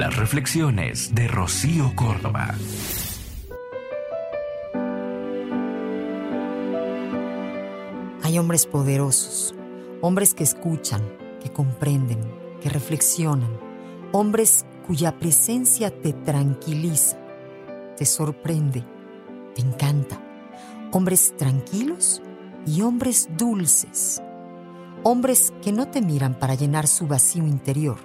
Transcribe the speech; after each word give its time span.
Las 0.00 0.16
reflexiones 0.16 1.14
de 1.14 1.28
Rocío 1.28 1.92
Córdoba. 1.94 2.54
Hay 8.22 8.38
hombres 8.38 8.64
poderosos, 8.64 9.54
hombres 10.00 10.32
que 10.32 10.42
escuchan, 10.42 11.02
que 11.42 11.50
comprenden, 11.50 12.18
que 12.62 12.70
reflexionan, 12.70 13.50
hombres 14.12 14.64
cuya 14.86 15.18
presencia 15.18 15.90
te 15.90 16.14
tranquiliza, 16.14 17.18
te 17.98 18.06
sorprende, 18.06 18.82
te 19.54 19.60
encanta. 19.60 20.18
Hombres 20.92 21.34
tranquilos 21.36 22.22
y 22.66 22.80
hombres 22.80 23.28
dulces. 23.36 24.22
Hombres 25.02 25.52
que 25.60 25.72
no 25.72 25.88
te 25.88 26.00
miran 26.00 26.38
para 26.38 26.54
llenar 26.54 26.86
su 26.86 27.06
vacío 27.06 27.46
interior. 27.46 27.98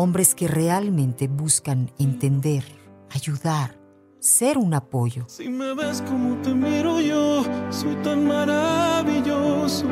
Hombres 0.00 0.36
que 0.36 0.46
realmente 0.46 1.26
buscan 1.26 1.90
entender, 1.98 2.62
ayudar, 3.10 3.80
ser 4.20 4.56
un 4.56 4.72
apoyo. 4.72 5.24
Si 5.26 5.48
me 5.48 5.74
ves 5.74 6.02
como 6.02 6.36
te 6.40 6.54
miro 6.54 7.00
yo, 7.00 7.42
soy 7.68 7.96
tan 8.04 8.24
maravilloso. 8.28 9.86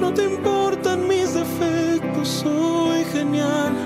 No 0.00 0.12
te 0.12 0.24
importan 0.24 1.06
mis 1.06 1.34
defectos, 1.34 2.26
soy 2.26 3.04
genial. 3.12 3.76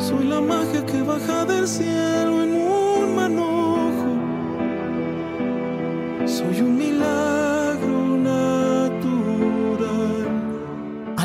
Soy 0.00 0.24
la 0.24 0.40
magia 0.40 0.84
que 0.84 1.02
baja 1.02 1.44
del 1.44 1.68
cielo 1.68 2.19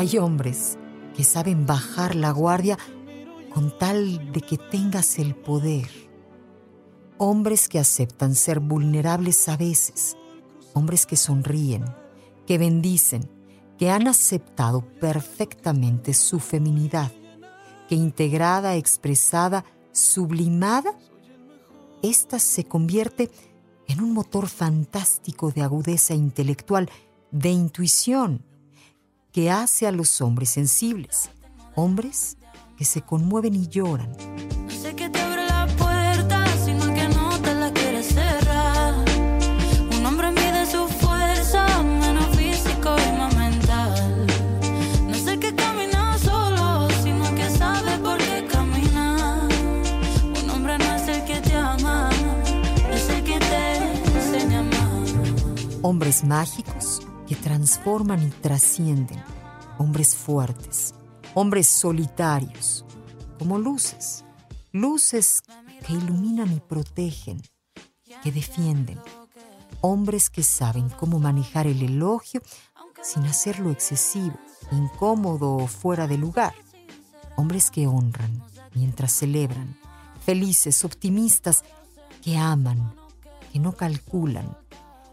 Hay 0.06 0.18
hombres 0.18 0.78
que 1.16 1.24
saben 1.24 1.66
bajar 1.66 2.14
la 2.14 2.30
guardia 2.30 2.78
con 3.52 3.76
tal 3.76 4.30
de 4.30 4.40
que 4.40 4.56
tengas 4.56 5.18
el 5.18 5.34
poder. 5.34 5.88
Hombres 7.18 7.68
que 7.68 7.80
aceptan 7.80 8.36
ser 8.36 8.60
vulnerables 8.60 9.48
a 9.48 9.56
veces. 9.56 10.16
Hombres 10.74 11.06
que 11.06 11.16
sonríen, 11.16 11.84
que 12.46 12.56
bendicen, 12.56 13.28
que 13.78 13.90
han 13.90 14.06
aceptado 14.06 14.82
perfectamente 15.00 16.14
su 16.14 16.38
feminidad, 16.38 17.10
que 17.88 17.96
integrada, 17.96 18.76
expresada, 18.76 19.64
sublimada, 19.90 20.96
ésta 22.04 22.38
se 22.38 22.62
convierte 22.62 23.28
en 23.88 24.00
un 24.00 24.12
motor 24.12 24.46
fantástico 24.46 25.50
de 25.50 25.62
agudeza 25.62 26.14
intelectual, 26.14 26.88
de 27.32 27.50
intuición, 27.50 28.45
que 29.36 29.50
hace 29.50 29.86
a 29.86 29.92
los 29.92 30.22
hombres 30.22 30.48
sensibles, 30.48 31.28
hombres 31.74 32.38
que 32.78 32.86
se 32.86 33.02
conmueven 33.02 33.54
y 33.54 33.68
lloran. 33.68 34.10
No 34.64 34.70
sé 34.70 34.96
qué 34.96 35.10
te 35.10 35.20
abre 35.20 35.44
la 35.44 35.66
puerta, 35.76 36.42
sino 36.64 36.84
que 36.94 37.06
no 37.08 37.38
te 37.42 37.54
la 37.54 37.70
quieres 37.70 38.06
cerrar. 38.06 38.94
Un 39.94 40.06
hombre 40.06 40.30
mide 40.30 40.64
su 40.64 40.88
fuerza, 40.88 41.82
menos 41.82 42.34
físico 42.34 42.96
y 42.96 43.18
más 43.18 43.36
mental. 43.36 44.26
No 45.06 45.14
sé 45.14 45.38
qué 45.38 45.54
camina 45.54 46.16
solo, 46.16 46.88
sino 47.02 47.34
que 47.34 47.50
sabe 47.50 47.98
por 47.98 48.16
qué 48.16 48.46
camina. 48.50 49.46
Un 50.42 50.48
hombre 50.48 50.78
no 50.78 50.94
es 50.94 51.08
el 51.08 51.22
que 51.26 51.42
te 51.42 51.54
ama, 51.54 52.08
es 52.90 53.10
el 53.10 53.22
que 53.22 53.38
te 53.38 53.76
enseña 54.16 54.60
amar. 54.60 55.82
Hombres 55.82 56.24
mágicos 56.24 57.05
que 57.26 57.34
transforman 57.34 58.22
y 58.22 58.30
trascienden. 58.30 59.22
Hombres 59.78 60.14
fuertes. 60.14 60.94
Hombres 61.34 61.68
solitarios. 61.68 62.84
Como 63.38 63.58
luces. 63.58 64.24
Luces 64.72 65.42
que 65.86 65.94
iluminan 65.94 66.52
y 66.52 66.60
protegen. 66.60 67.42
Que 68.22 68.32
defienden. 68.32 69.00
Hombres 69.80 70.30
que 70.30 70.42
saben 70.42 70.88
cómo 70.88 71.18
manejar 71.18 71.66
el 71.66 71.82
elogio 71.82 72.40
sin 73.02 73.24
hacerlo 73.24 73.70
excesivo, 73.70 74.36
incómodo 74.72 75.56
o 75.56 75.66
fuera 75.66 76.06
de 76.06 76.18
lugar. 76.18 76.54
Hombres 77.36 77.70
que 77.70 77.86
honran 77.86 78.42
mientras 78.74 79.12
celebran. 79.12 79.78
Felices, 80.24 80.84
optimistas, 80.84 81.64
que 82.22 82.36
aman, 82.36 82.94
que 83.52 83.58
no 83.58 83.72
calculan. 83.72 84.56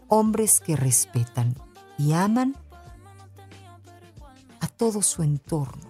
Hombres 0.08 0.60
que 0.60 0.76
respetan 0.76 1.54
y 1.98 2.12
aman 2.12 2.56
a 4.60 4.66
todo 4.68 5.02
su 5.02 5.22
entorno. 5.22 5.82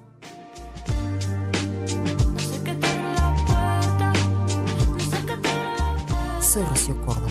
Soy 6.40 6.62
Rocío 6.64 7.00
Córdoba. 7.04 7.30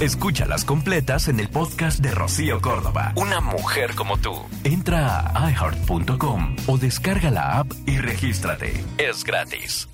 Escúchalas 0.00 0.64
completas 0.64 1.28
en 1.28 1.38
el 1.38 1.48
podcast 1.48 2.00
de 2.00 2.10
Rocío 2.10 2.60
Córdoba. 2.60 3.12
Una 3.14 3.40
mujer 3.40 3.94
como 3.94 4.18
tú. 4.18 4.34
Entra 4.64 5.30
a 5.34 5.50
iHeart.com 5.50 6.56
o 6.66 6.78
descarga 6.78 7.30
la 7.30 7.58
app 7.60 7.72
y 7.86 7.98
regístrate. 7.98 8.84
Es 8.98 9.22
gratis. 9.22 9.88